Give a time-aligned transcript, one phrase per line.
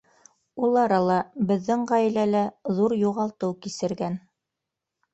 [0.67, 1.17] Ул арала
[1.53, 2.43] беҙҙең ғаилә лә
[2.81, 4.21] ҙур юғалтыу кисергән.